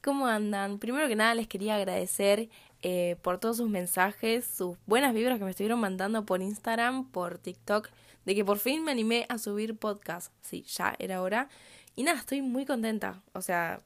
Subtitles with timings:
[0.00, 0.78] ¿cómo andan?
[0.78, 2.48] Primero que nada les quería agradecer
[2.82, 7.38] eh, por todos sus mensajes, sus buenas vibras que me estuvieron mandando por Instagram, por
[7.38, 7.88] TikTok,
[8.26, 10.32] de que por fin me animé a subir podcast.
[10.42, 11.48] Sí, ya era hora.
[11.96, 13.22] Y nada, estoy muy contenta.
[13.32, 13.80] O sea,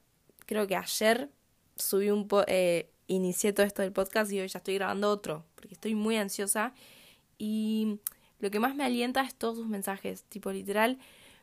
[0.45, 1.29] creo que ayer
[1.77, 5.45] subí un po eh, inicié todo esto del podcast y hoy ya estoy grabando otro,
[5.55, 6.73] porque estoy muy ansiosa.
[7.37, 7.99] Y
[8.39, 10.99] lo que más me alienta es todos sus mensajes, tipo literal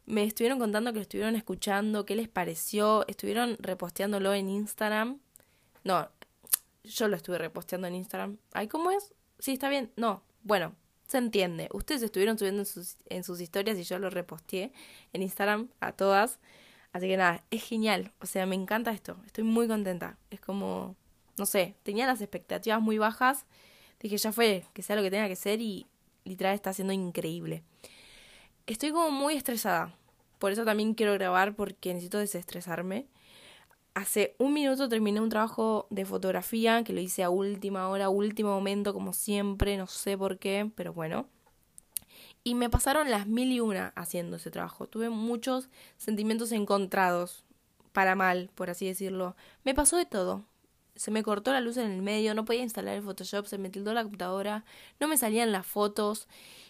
[0.06, 5.20] me estuvieron contando que lo estuvieron escuchando, qué les pareció, estuvieron reposteándolo en Instagram.
[5.84, 6.08] No,
[6.84, 8.38] yo lo estuve reposteando en Instagram.
[8.52, 9.14] Ay, ¿cómo es?
[9.38, 9.92] Sí, está bien.
[9.96, 10.74] No, bueno,
[11.06, 11.68] se entiende.
[11.72, 14.72] Ustedes estuvieron subiendo en sus, en sus historias y yo lo reposteé
[15.12, 16.38] en Instagram a todas.
[16.92, 18.12] Así que nada, es genial.
[18.20, 19.16] O sea, me encanta esto.
[19.26, 20.18] Estoy muy contenta.
[20.30, 20.96] Es como,
[21.38, 23.46] no sé, tenía las expectativas muy bajas.
[24.00, 25.86] Dije, ya fue, que sea lo que tenga que ser y
[26.24, 27.62] literal está siendo increíble.
[28.66, 29.92] Estoy como muy estresada.
[30.38, 33.06] Por eso también quiero grabar porque necesito desestresarme.
[33.94, 38.50] Hace un minuto terminé un trabajo de fotografía que lo hice a última hora, último
[38.50, 41.26] momento, como siempre, no sé por qué, pero bueno.
[42.44, 44.86] Y me pasaron las mil y una haciendo ese trabajo.
[44.86, 47.44] Tuve muchos sentimientos encontrados,
[47.92, 49.36] para mal, por así decirlo.
[49.64, 50.44] Me pasó de todo.
[50.94, 53.70] Se me cortó la luz en el medio, no podía instalar el Photoshop, se me
[53.70, 54.64] tildó la computadora,
[55.00, 56.28] no me salían las fotos.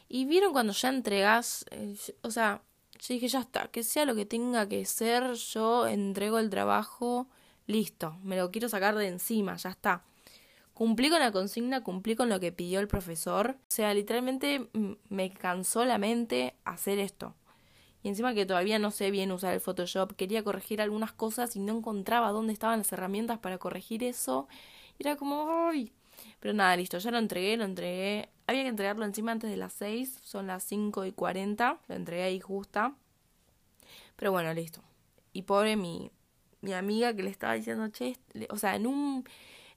[0.08, 2.62] Y vieron cuando ya entregas, eh, o sea,
[3.00, 7.28] yo dije, ya está, que sea lo que tenga que ser, yo entrego el trabajo,
[7.66, 10.04] listo, me lo quiero sacar de encima, ya está.
[10.74, 13.56] Cumplí con la consigna, cumplí con lo que pidió el profesor.
[13.58, 14.68] O sea, literalmente
[15.08, 17.34] me cansó la mente hacer esto.
[18.02, 21.60] Y encima que todavía no sé bien usar el Photoshop, quería corregir algunas cosas y
[21.60, 24.48] no encontraba dónde estaban las herramientas para corregir eso.
[24.98, 25.92] Y era como, ¡ay!
[26.40, 28.28] Pero nada, listo, ya lo entregué, lo entregué.
[28.46, 32.24] Había que entregarlo encima antes de las 6, son las 5 y 40, lo entregué
[32.24, 32.94] ahí justa.
[34.16, 34.82] Pero bueno, listo.
[35.32, 36.10] Y pobre mi,
[36.60, 37.88] mi amiga que le estaba diciendo,
[38.50, 39.24] o sea, en un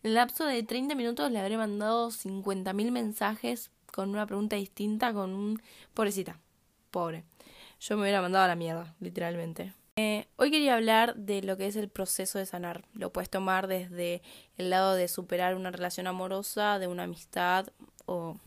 [0.06, 5.32] en lapso de 30 minutos le habré mandado 50.000 mensajes con una pregunta distinta, con
[5.34, 5.62] un...
[5.96, 6.40] Pobrecita,
[6.92, 7.24] pobre.
[7.88, 9.72] Yo me hubiera mandado a la mierda, literalmente.
[9.98, 12.84] Eh, hoy quería hablar de lo que es el proceso de sanar.
[12.96, 14.24] Lo puedes tomar desde
[14.58, 17.68] el lado de superar una relación amorosa, de una amistad
[18.08, 18.38] o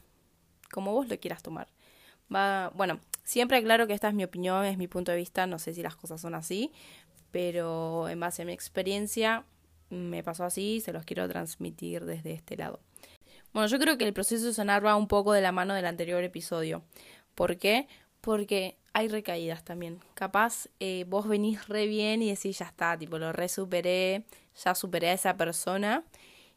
[0.73, 1.69] como vos lo quieras tomar.
[2.35, 5.61] Va, bueno, siempre aclaro que esta es mi opinión, es mi punto de vista, no
[5.61, 6.73] sé si las cosas son así,
[7.31, 9.45] pero en base a mi experiencia
[9.89, 12.81] me pasó así, se los quiero transmitir desde este lado.
[13.53, 15.87] Bueno, yo creo que el proceso de sanar va un poco de la mano del
[15.87, 16.83] anterior episodio.
[17.37, 17.87] ¿Por qué?
[18.21, 20.01] Porque hay recaídas también.
[20.15, 24.25] Capaz eh, vos venís re bien y decís, ya está, tipo, lo re superé,
[24.65, 26.03] ya superé a esa persona.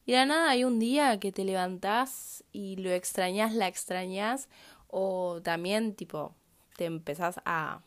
[0.08, 4.50] Y de nada hay un día que te levantás y lo extrañas, la extrañas,
[4.88, 6.34] o también, tipo,
[6.78, 7.82] te empezás a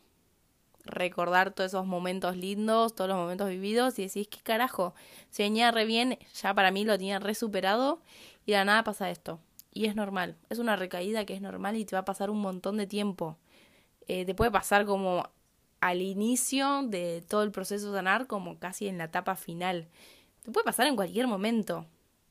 [0.84, 4.94] recordar todos esos momentos lindos, todos los momentos vividos, y decís, ¿qué carajo?
[5.30, 8.00] Se venía re bien, ya para mí lo tenía re superado,
[8.46, 9.40] y de nada pasa esto.
[9.72, 12.40] Y es normal, es una recaída que es normal y te va a pasar un
[12.40, 13.36] montón de tiempo.
[14.08, 15.28] Eh, te puede pasar como
[15.80, 19.88] al inicio de todo el proceso de sanar, como casi en la etapa final.
[20.42, 21.86] Te puede pasar en cualquier momento,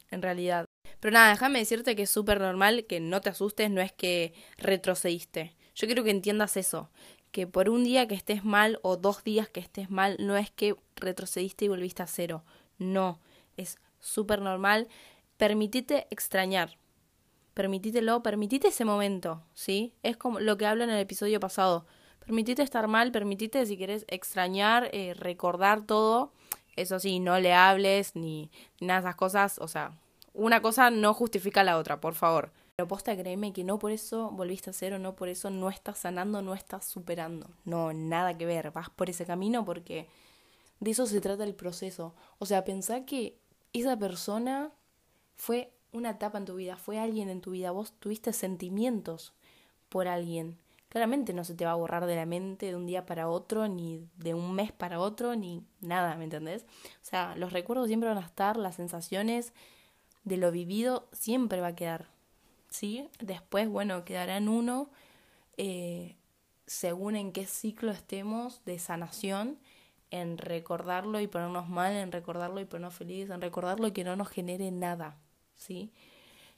[0.10, 0.66] en realidad.
[1.00, 4.34] Pero nada, déjame decirte que es súper normal, que no te asustes, no es que
[4.58, 5.56] retrocediste.
[5.76, 6.90] Yo quiero que entiendas eso,
[7.32, 10.52] que por un día que estés mal o dos días que estés mal, no es
[10.52, 12.44] que retrocediste y volviste a cero.
[12.78, 13.20] No,
[13.58, 14.88] es súper normal.
[15.38, 16.78] Permitite extrañar,
[17.54, 19.94] permitítelo, permitite ese momento, ¿sí?
[20.04, 21.86] Es como lo que hablo en el episodio pasado.
[22.20, 26.32] Permitite estar mal, permitite si quieres extrañar, eh, recordar todo.
[26.76, 28.50] Eso sí, no le hables ni,
[28.80, 29.60] nada de esas cosas.
[29.60, 30.00] O sea,
[30.34, 32.52] una cosa no justifica la otra, por favor.
[32.76, 36.00] Pero posta, créeme que no por eso volviste a cero, no por eso no estás
[36.00, 37.52] sanando, no estás superando.
[37.66, 38.72] No, nada que ver.
[38.72, 40.08] Vas por ese camino porque
[40.80, 42.16] de eso se trata el proceso.
[42.40, 43.38] O sea, pensá que
[43.74, 44.72] esa persona
[45.36, 49.34] fue una etapa en tu vida, fue alguien en tu vida, vos tuviste sentimientos
[49.90, 50.58] por alguien.
[50.90, 53.68] Claramente no se te va a borrar de la mente de un día para otro,
[53.68, 56.64] ni de un mes para otro, ni nada, ¿me entendés?
[57.02, 59.54] O sea, los recuerdos siempre van a estar, las sensaciones
[60.24, 62.08] de lo vivido siempre va a quedar,
[62.70, 63.10] ¿sí?
[63.20, 64.90] Después, bueno, quedará en uno
[65.58, 66.16] eh,
[66.66, 69.60] según en qué ciclo estemos de sanación,
[70.12, 74.16] en recordarlo y ponernos mal, en recordarlo y ponernos felices, en recordarlo y que no
[74.16, 75.18] nos genere nada,
[75.56, 75.92] ¿sí?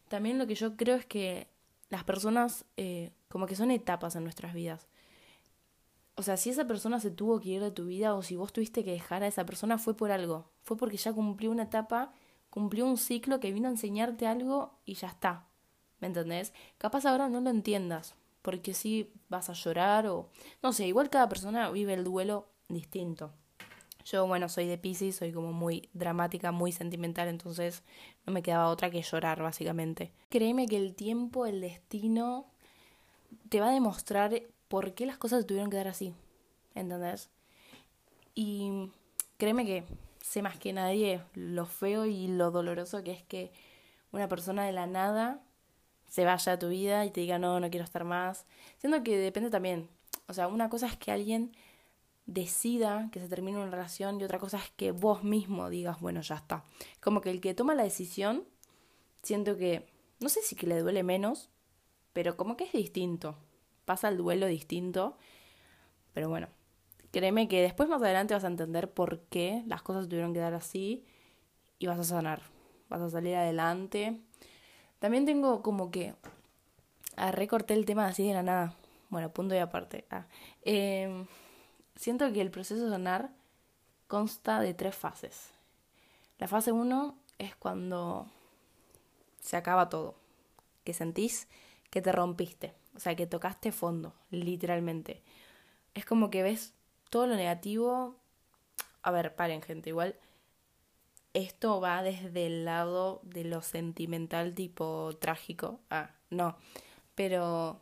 [0.08, 1.48] También lo que yo creo es que
[1.90, 4.88] las personas eh, como que son etapas en nuestras vidas.
[6.16, 8.54] O sea, si esa persona se tuvo que ir de tu vida o si vos
[8.54, 10.50] tuviste que dejar a esa persona fue por algo.
[10.64, 12.14] Fue porque ya cumplió una etapa,
[12.50, 15.48] cumplió un ciclo que vino a enseñarte algo y ya está.
[16.00, 16.54] ¿Me entendés?
[16.78, 20.30] Capaz ahora no lo entiendas, porque si vas a llorar o...
[20.64, 23.34] No sé, igual cada persona vive el duelo distinto.
[24.06, 27.84] Yo, bueno, soy de Pisces, soy como muy dramática, muy sentimental, entonces
[28.26, 30.12] no me quedaba otra que llorar, básicamente.
[30.30, 32.46] Créeme que el tiempo, el destino,
[33.50, 36.14] te va a demostrar por qué las cosas tuvieron que dar así.
[36.76, 37.30] ¿Entendés?
[38.36, 38.92] Y
[39.38, 39.84] créeme que
[40.22, 43.52] sé más que nadie lo feo y lo doloroso que es que
[44.12, 45.42] una persona de la nada
[46.10, 48.46] se vaya a tu vida y te diga no, no quiero estar más.
[48.78, 49.90] Siendo que depende también.
[50.28, 51.56] O sea, una cosa es que alguien
[52.26, 56.22] decida que se termine una relación y otra cosa es que vos mismo digas, bueno,
[56.22, 56.64] ya está.
[57.02, 58.46] Como que el que toma la decisión,
[59.22, 59.88] siento que,
[60.20, 61.50] no sé si que le duele menos,
[62.14, 63.38] pero como que es distinto.
[63.86, 65.18] Pasa el duelo distinto.
[66.14, 66.48] Pero bueno,
[67.12, 70.54] créeme que después más adelante vas a entender por qué las cosas tuvieron que dar
[70.54, 71.06] así
[71.78, 72.42] y vas a sanar.
[72.90, 74.22] Vas a salir adelante.
[75.00, 76.16] También tengo como que...
[77.18, 78.76] Ah, recorté el tema así de la nada.
[79.10, 80.06] Bueno, punto y aparte.
[80.10, 80.28] Ah,
[80.64, 81.26] eh,
[81.96, 83.32] siento que el proceso de sanar
[84.08, 85.52] consta de tres fases.
[86.38, 88.28] La fase uno es cuando
[89.40, 90.16] se acaba todo,
[90.84, 91.48] que sentís
[91.90, 95.22] que te rompiste, o sea, que tocaste fondo, literalmente.
[95.94, 96.74] Es como que ves
[97.10, 98.16] todo lo negativo.
[99.02, 100.16] A ver, paren, gente, igual
[101.34, 105.80] esto va desde el lado de lo sentimental tipo trágico.
[105.90, 106.56] Ah, no.
[107.14, 107.80] Pero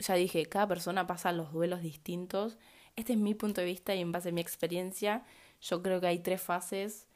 [0.00, 2.58] ya dije, cada persona pasa los duelos distintos.
[2.96, 5.24] Este es mi punto de vista y en base a mi experiencia,
[5.60, 7.06] yo creo que hay tres fases,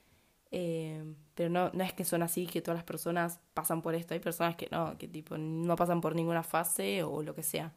[0.50, 1.02] eh,
[1.34, 4.14] pero no, no es que son así, que todas las personas pasan por esto.
[4.14, 7.72] Hay personas que no, que tipo no pasan por ninguna fase o lo que sea.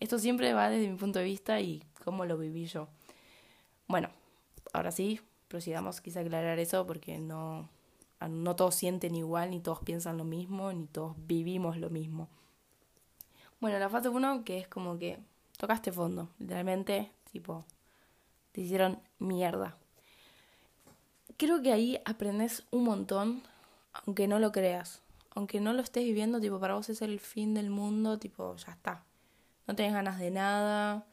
[0.00, 2.88] Esto siempre va desde mi punto de vista y cómo lo viví yo.
[3.86, 4.08] Bueno,
[4.72, 7.68] ahora sí, procedamos quise aclarar eso porque no,
[8.28, 12.28] no todos sienten igual, ni todos piensan lo mismo, ni todos vivimos lo mismo.
[13.60, 15.18] Bueno, la fase 1 que es como que
[15.56, 17.64] tocaste fondo, literalmente, tipo,
[18.52, 19.76] te hicieron mierda.
[21.36, 23.42] Creo que ahí aprendes un montón,
[23.92, 25.02] aunque no lo creas.
[25.30, 28.72] Aunque no lo estés viviendo, tipo, para vos es el fin del mundo, tipo, ya
[28.72, 29.02] está.
[29.66, 31.04] No tenés ganas de nada.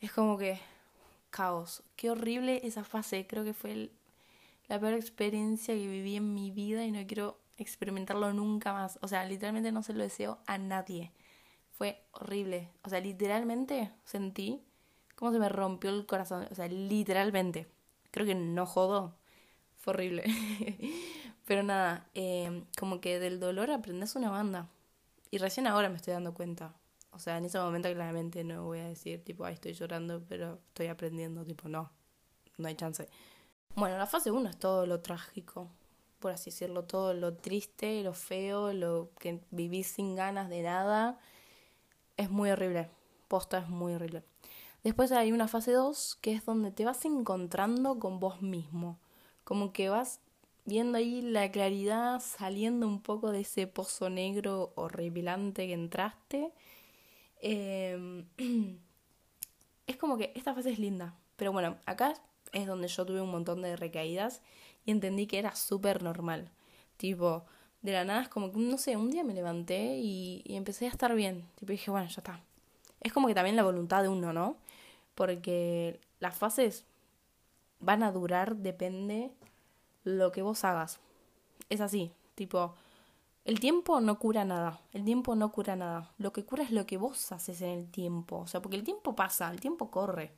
[0.00, 0.58] Es como que
[1.30, 1.82] caos.
[1.96, 3.26] Qué horrible esa fase.
[3.26, 3.90] Creo que fue
[4.68, 8.98] la peor experiencia que viví en mi vida y no quiero experimentarlo nunca más.
[9.02, 11.12] O sea, literalmente no se lo deseo a nadie.
[11.80, 12.68] Fue horrible.
[12.82, 14.62] O sea, literalmente sentí
[15.14, 16.46] como se me rompió el corazón.
[16.50, 17.68] O sea, literalmente.
[18.10, 19.16] Creo que no jodo.
[19.78, 20.24] Fue horrible.
[21.46, 24.68] Pero nada, eh, como que del dolor aprendes una banda.
[25.30, 26.74] Y recién ahora me estoy dando cuenta.
[27.12, 30.58] O sea, en ese momento claramente no voy a decir, tipo, ay, estoy llorando, pero
[30.68, 31.90] estoy aprendiendo, tipo, no,
[32.58, 33.08] no hay chance.
[33.74, 35.70] Bueno, la fase 1 es todo lo trágico,
[36.18, 41.18] por así decirlo, todo lo triste, lo feo, lo que vivís sin ganas de nada
[42.20, 42.90] es muy horrible.
[43.28, 44.22] Posta es muy horrible.
[44.84, 48.98] Después hay una fase 2 que es donde te vas encontrando con vos mismo.
[49.44, 50.20] Como que vas
[50.66, 56.52] viendo ahí la claridad saliendo un poco de ese pozo negro horripilante que entraste.
[57.40, 58.26] Em,
[59.86, 61.16] es como que esta fase es linda.
[61.36, 62.14] Pero bueno, acá
[62.52, 64.42] es donde yo tuve un montón de recaídas
[64.84, 66.50] y entendí que era súper normal.
[66.98, 67.46] Tipo,
[67.82, 70.90] de la nada es como que, no sé, un día me levanté y, empecé a
[70.90, 71.46] estar bien.
[71.56, 72.40] Tipo, dije, bueno, ya está.
[73.00, 74.56] Es como que también la voluntad de uno, ¿no?
[75.14, 76.84] Porque las fases
[77.78, 79.30] van a durar, depende
[80.04, 81.00] lo que vos hagas.
[81.70, 82.74] Es así, tipo,
[83.44, 86.12] el tiempo no cura nada, el tiempo no cura nada.
[86.18, 88.40] Lo que cura es lo que vos haces en el tiempo.
[88.40, 90.32] O sea, porque el tiempo pasa, el tiempo corre.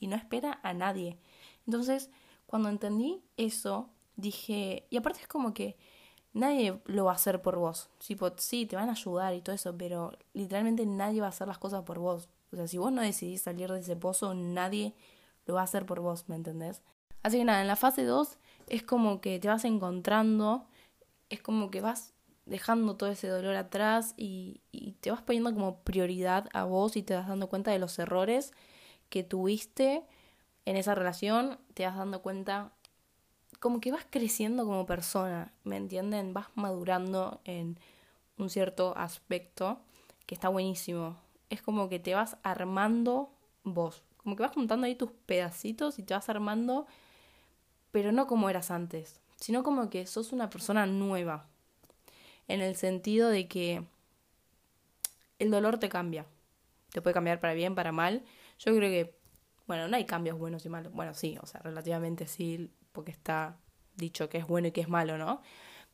[0.00, 1.18] Y no espera a nadie.
[1.66, 2.10] Entonces,
[2.46, 5.76] cuando entendí eso, dije, y aparte es como que
[6.32, 7.90] nadie lo va a hacer por vos.
[7.98, 11.58] sí, te van a ayudar y todo eso, pero literalmente nadie va a hacer las
[11.58, 12.28] cosas por vos.
[12.52, 14.94] O sea, si vos no decidís salir de ese pozo, nadie
[15.46, 16.82] lo va a hacer por vos, ¿me entendés?
[17.22, 20.66] Así que nada, en la fase 2 es como que te vas encontrando,
[21.30, 22.14] es como que vas
[22.46, 27.02] dejando todo ese dolor atrás y, y te vas poniendo como prioridad a vos y
[27.02, 28.52] te vas dando cuenta de los errores
[29.08, 30.04] que tuviste
[30.64, 32.72] en esa relación, te vas dando cuenta
[33.62, 36.34] como que vas creciendo como persona, ¿me entienden?
[36.34, 37.78] Vas madurando en
[38.36, 39.78] un cierto aspecto
[40.26, 41.16] que está buenísimo.
[41.48, 46.02] Es como que te vas armando vos, como que vas juntando ahí tus pedacitos y
[46.02, 46.88] te vas armando,
[47.92, 51.46] pero no como eras antes, sino como que sos una persona nueva,
[52.48, 53.86] en el sentido de que
[55.38, 56.26] el dolor te cambia,
[56.90, 58.24] te puede cambiar para bien, para mal.
[58.58, 59.16] Yo creo que,
[59.68, 63.58] bueno, no hay cambios buenos y malos, bueno, sí, o sea, relativamente sí, porque está
[63.96, 65.42] dicho que es bueno y que es malo, ¿no?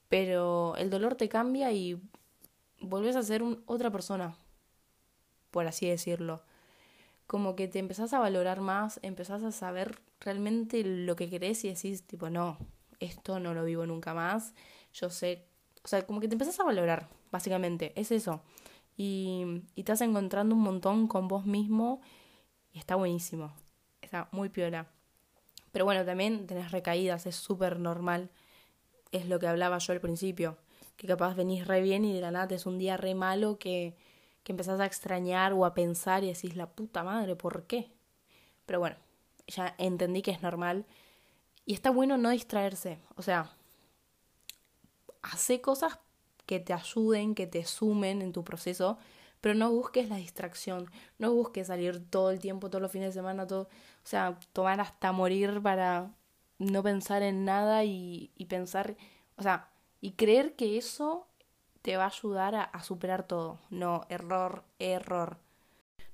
[0.09, 2.01] Pero el dolor te cambia y
[2.81, 4.37] volvés a ser otra persona,
[5.51, 6.43] por así decirlo.
[7.27, 11.69] como que te empezás a valorar más, empezás a saber realmente lo que querés y
[11.69, 12.59] decís, tipo, no,
[13.01, 14.55] esto no lo vivo nunca más,
[14.95, 15.47] yo sé,
[15.85, 18.43] o sea, como que te empezás a valorar, básicamente, es eso.
[18.97, 22.01] Y, y estás encontrando un montón con vos mismo
[22.73, 23.53] y está buenísimo,
[24.03, 24.89] está muy piola.
[25.73, 28.31] Pero bueno, también tenés recaídas, es súper normal,
[29.13, 30.57] es lo que hablaba yo al principio,
[30.97, 33.95] que capaz venís re bien y de la nada es un día re malo que,
[34.43, 37.91] que empezás a extrañar o a pensar y decís, la puta madre, ¿por qué?
[38.67, 38.97] Pero bueno,
[39.47, 40.87] ya entendí que es normal.
[41.65, 43.51] Y está bueno no distraerse, o sea,
[45.23, 45.99] hace cosas
[46.47, 48.99] que te ayuden, que te sumen en tu proceso,
[49.41, 53.21] pero no busques la distracción, no busques salir todo el tiempo, todos los fines de
[53.21, 56.11] semana, todo, o sea, tomar hasta morir para
[56.59, 58.97] no pensar en nada y, pensar,
[59.37, 61.29] o sea, y creer que eso
[61.83, 63.61] te va a ayudar a, a superar todo.
[63.71, 65.39] No, error, error.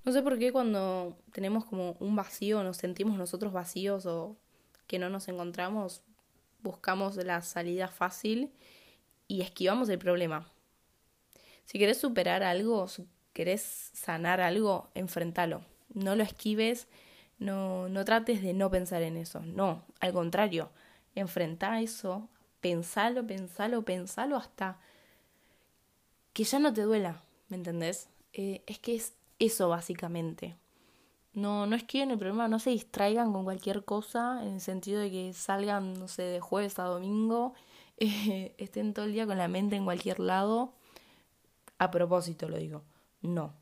[0.05, 4.37] No sé por qué cuando tenemos como un vacío, nos sentimos nosotros vacíos o
[4.87, 6.03] que no nos encontramos,
[6.63, 8.53] buscamos la salida fácil
[9.29, 10.51] y esquivamos el problema.
[11.65, 12.87] Si querés superar algo,
[13.35, 15.63] querés sanar algo, enfrentalo.
[15.93, 16.89] No lo esquives,
[17.39, 19.41] no, no trates de no pensar en eso.
[19.41, 20.71] No, al contrario,
[21.15, 22.29] enfrenta eso,
[22.61, 24.79] pensalo, pensalo, pensalo hasta
[26.33, 28.09] que ya no te duela, ¿me entendés?
[28.33, 30.57] Eh, es que es eso básicamente.
[31.33, 35.11] No, no esquiven el problema, no se distraigan con cualquier cosa, en el sentido de
[35.11, 37.55] que salgan, no sé, de jueves a domingo,
[37.99, 40.73] eh, estén todo el día con la mente en cualquier lado.
[41.79, 42.83] A propósito lo digo,
[43.29, 43.55] no,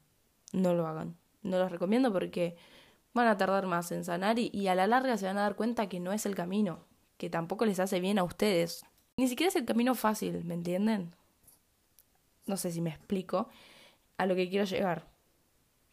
[0.52, 1.16] no lo hagan.
[1.42, 2.56] No los recomiendo porque
[3.14, 5.88] van a tardar más en sanar y, a la larga se van a dar cuenta
[5.88, 6.84] que no es el camino,
[7.16, 8.84] que tampoco les hace bien a ustedes.
[9.16, 11.14] Ni siquiera es el camino fácil, ¿me entienden?
[12.46, 13.48] No sé si me explico
[14.16, 15.12] a lo que quiero llegar.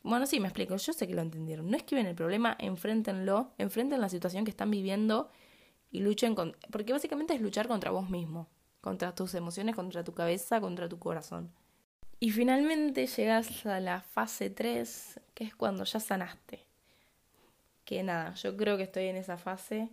[0.01, 0.75] Bueno, sí, me explico.
[0.77, 1.69] Yo sé que lo entendieron.
[1.69, 5.29] No esquiven el problema, enfréntenlo, enfrenten la situación que están viviendo
[5.91, 6.55] y luchen con...
[6.71, 8.47] Porque básicamente es luchar contra vos mismo,
[8.81, 11.51] contra tus emociones, contra tu cabeza, contra tu corazón.
[12.21, 16.65] Y finalmente llegas a la fase 3, que es cuando ya sanaste.
[17.85, 19.89] Que nada, yo creo que estoy en esa fase.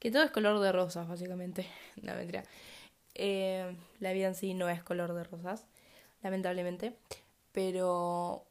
[0.00, 1.66] Que todo es color de rosas, básicamente.
[2.02, 2.42] No, mentira.
[3.14, 5.66] Eh, la vida en sí no es color de rosas,
[6.22, 6.96] lamentablemente.
[7.52, 8.44] Pero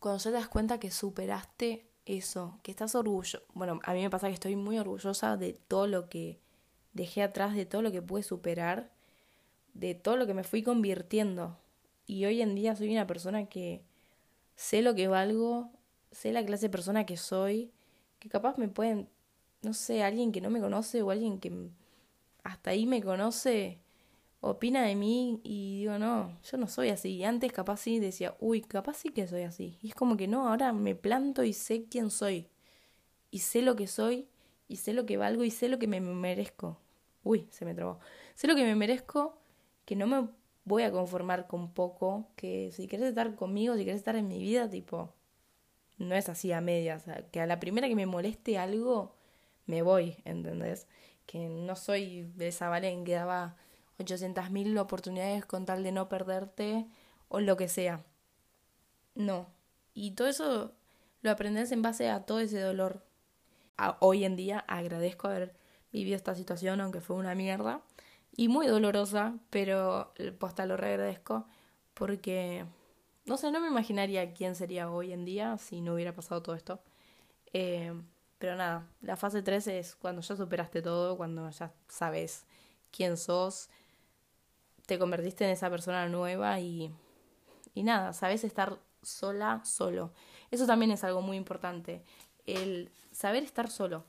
[0.00, 3.42] cuando ya te das cuenta que superaste eso, que estás orgulloso.
[3.54, 6.38] Bueno, a mí me pasa que estoy muy orgullosa de todo lo que
[6.92, 8.90] dejé atrás, de todo lo que pude superar,
[9.72, 11.58] de todo lo que me fui convirtiendo.
[12.06, 13.82] Y hoy en día soy una persona que
[14.56, 15.70] sé lo que valgo,
[16.10, 17.72] sé la clase de persona que soy,
[18.18, 19.08] que capaz me pueden,
[19.62, 21.52] no sé, alguien que no me conoce o alguien que
[22.42, 23.80] hasta ahí me conoce,
[24.40, 27.16] opina de mí y digo, no, yo no soy así.
[27.16, 29.78] Y antes capaz sí decía, uy, capaz sí que soy así.
[29.80, 32.48] Y es como que no, ahora me planto y sé quién soy.
[33.30, 34.28] Y sé lo que soy,
[34.68, 36.78] y sé lo que valgo, y sé lo que me merezco.
[37.24, 37.98] Uy, se me trabó.
[38.34, 39.38] Sé lo que me merezco,
[39.86, 40.28] que no me
[40.64, 44.38] voy a conformar con poco, que si quieres estar conmigo, si quieres estar en mi
[44.38, 45.12] vida, tipo,
[45.98, 47.04] no es así a medias.
[47.32, 49.14] que a la primera que me moleste algo,
[49.66, 50.86] me voy, ¿entendés?
[51.26, 53.56] Que no soy de esa Valen que daba
[53.98, 56.86] 800.000 oportunidades con tal de no perderte
[57.28, 58.04] o lo que sea.
[59.14, 59.46] No.
[59.94, 60.72] Y todo eso
[61.22, 63.04] lo aprendes en base a todo ese dolor.
[64.00, 65.54] hoy en día agradezco haber
[65.92, 67.82] vivido esta situación, aunque fue una mierda.
[68.36, 71.46] Y muy dolorosa, pero posta lo reagradezco
[71.94, 72.66] porque,
[73.26, 76.56] no sé, no me imaginaría quién sería hoy en día si no hubiera pasado todo
[76.56, 76.80] esto.
[77.52, 77.92] Eh,
[78.38, 82.44] pero nada, la fase 3 es cuando ya superaste todo, cuando ya sabes
[82.90, 83.70] quién sos,
[84.86, 86.92] te convertiste en esa persona nueva y,
[87.74, 90.12] y nada, sabes estar sola, solo.
[90.50, 92.02] Eso también es algo muy importante,
[92.46, 94.04] el saber estar solo.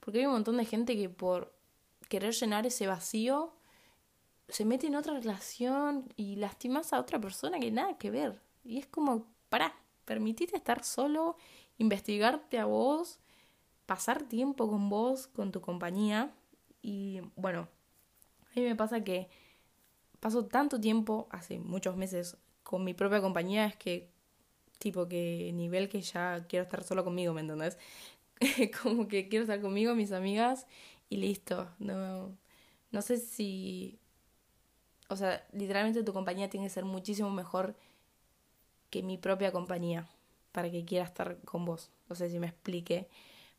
[0.00, 1.55] Porque hay un montón de gente que por
[2.08, 3.52] querer llenar ese vacío
[4.48, 8.40] se mete en otra relación y lastimas a otra persona que nada que ver.
[8.64, 11.36] Y es como, para, permitite estar solo,
[11.78, 13.18] investigarte a vos,
[13.86, 16.32] pasar tiempo con vos, con tu compañía.
[16.82, 17.68] Y bueno,
[18.50, 19.28] a mí me pasa que
[20.20, 24.10] paso tanto tiempo, hace muchos meses, con mi propia compañía, es que,
[24.78, 27.78] tipo, que nivel que ya quiero estar solo conmigo, ¿me entendés?
[28.82, 30.66] Como que quiero estar conmigo, mis amigas,
[31.08, 31.70] y listo.
[31.78, 32.36] No,
[32.90, 33.98] no sé si.
[35.08, 37.76] O sea, literalmente tu compañía tiene que ser muchísimo mejor
[38.90, 40.08] que mi propia compañía
[40.52, 41.90] para que quiera estar con vos.
[42.08, 43.08] No sé si me explique.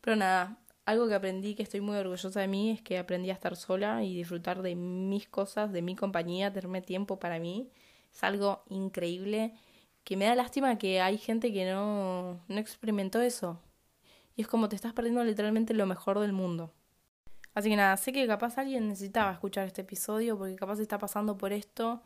[0.02, 3.34] Pero nada, algo que aprendí que estoy muy orgullosa de mí es que aprendí a
[3.34, 7.70] estar sola y disfrutar de mis cosas, de mi compañía, tenerme tiempo para mí.
[8.14, 9.54] Es algo increíble
[10.04, 13.62] que me da lástima que hay gente que no, no experimentó eso.
[14.36, 16.74] Y es como te estás perdiendo literalmente lo mejor del mundo.
[17.58, 21.40] Así que nada, sé que capaz alguien necesitaba escuchar este episodio porque capaz está pasando
[21.40, 22.04] por esto.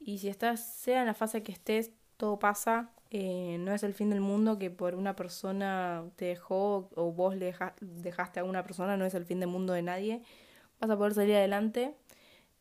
[0.00, 2.90] Y si estás, sea en la fase que estés, todo pasa.
[3.10, 7.36] Eh, no es el fin del mundo que por una persona te dejó o vos
[7.36, 10.22] le dejaste a una persona, no es el fin del mundo de nadie.
[10.80, 11.94] Vas a poder salir adelante.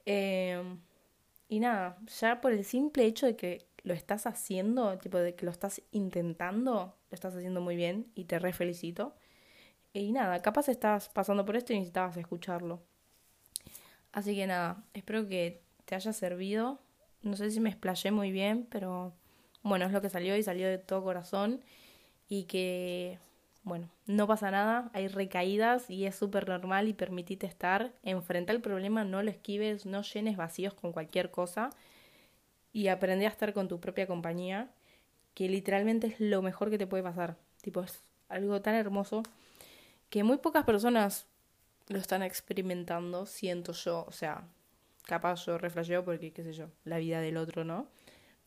[0.06, 0.62] Eh,
[1.48, 5.46] y nada, ya por el simple hecho de que lo estás haciendo, tipo de que
[5.46, 9.16] lo estás intentando, lo estás haciendo muy bien y te re felicito.
[9.94, 12.82] Y nada, capaz estás pasando por esto y necesitabas escucharlo.
[14.14, 16.80] Así que nada, espero que te haya servido.
[17.24, 19.14] No sé si me explayé muy bien, pero
[19.64, 21.62] bueno, es lo que salió y salió de todo corazón.
[22.30, 23.20] Y que,
[23.64, 27.92] bueno, no pasa nada, hay recaídas y es súper normal y permitite estar.
[28.04, 31.70] Enfrenta el problema, no lo esquives, no llenes vacíos con cualquier cosa
[32.74, 34.72] y aprendí a estar con tu propia compañía,
[35.34, 37.38] que literalmente es lo mejor que te puede pasar.
[37.62, 39.24] Tipo, es algo tan hermoso
[40.12, 41.26] que muy pocas personas
[41.88, 44.46] lo están experimentando, siento yo, o sea,
[45.06, 47.88] capaz yo reflejeo porque, qué sé yo, la vida del otro, ¿no?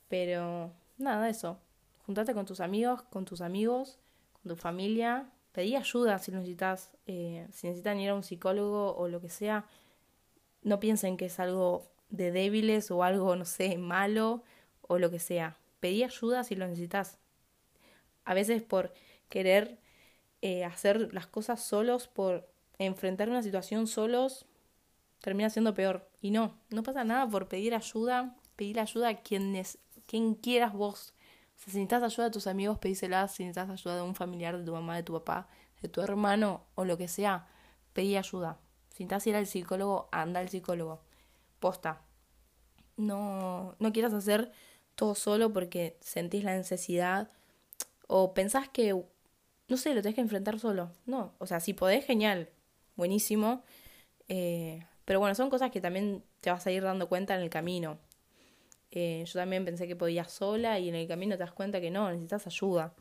[0.08, 1.58] Pero nada, eso.
[2.04, 3.98] Juntate con tus amigos, con tus amigos,
[4.34, 5.30] con tu familia.
[5.52, 9.64] Pedí ayuda si necesitas, eh, si necesitan ir a un psicólogo o lo que sea.
[10.62, 14.44] No piensen que es algo de débiles o algo, no sé, malo
[14.82, 15.56] o lo que sea.
[15.80, 17.18] Pedí ayuda si lo necesitas.
[18.26, 18.92] A veces por
[19.30, 19.78] querer
[20.44, 22.46] eh, hacer las cosas solos, por
[22.76, 24.44] enfrentar una situación solos,
[25.22, 26.06] termina siendo peor.
[26.20, 29.58] Y no, no pasa nada por pedir ayuda, pedir ayuda a quien,
[30.06, 31.14] quien quieras vos.
[31.56, 33.26] si necesitas ayuda de tus amigos, pedísela.
[33.28, 35.48] Si necesitas ayuda de un familiar, de tu mamá, de tu papá,
[35.80, 37.48] de tu hermano o lo que sea,
[37.94, 38.58] pedí ayuda.
[38.90, 41.00] Si necesitas ir al psicólogo, anda al psicólogo
[41.58, 42.02] posta.
[42.98, 44.52] No, no quieras hacer
[44.94, 47.30] todo solo porque sentís la necesidad
[48.08, 49.02] o pensás que,
[49.74, 50.92] no sé, lo tenés que enfrentar solo.
[51.06, 52.48] No, o sea, si podés, genial,
[52.96, 53.64] buenísimo.
[54.28, 57.50] Eh, pero bueno, son cosas que también te vas a ir dando cuenta en el
[57.50, 57.98] camino.
[58.90, 61.90] Eh, yo también pensé que podía sola y en el camino te das cuenta que
[61.90, 62.94] no, necesitas ayuda.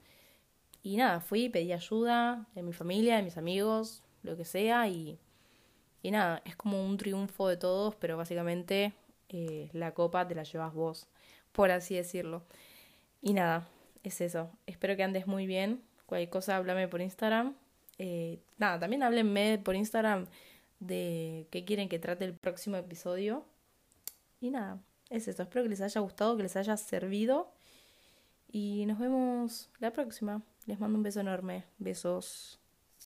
[0.82, 5.20] Y nada, fui, pedí ayuda de mi familia, de mis amigos, lo que sea, y
[6.04, 8.94] y nada, es como un triunfo de todos, pero básicamente
[9.30, 11.08] eh, la copa te la llevas vos,
[11.54, 12.44] por así decirlo.
[13.22, 13.70] Y nada,
[14.04, 14.52] es eso.
[14.68, 15.82] Espero que andes muy bien.
[16.14, 17.56] Cualquier cosa, háblame por Instagram.
[17.98, 20.28] Eh, nada, también háblenme por Instagram
[20.80, 23.48] de qué quieren que trate el próximo episodio.
[24.40, 25.42] Y nada, es eso.
[25.42, 27.52] Espero que les haya gustado, que les haya servido.
[28.48, 30.44] Y nos vemos la próxima.
[30.68, 31.64] Les mando un beso enorme.
[31.80, 32.60] Besos.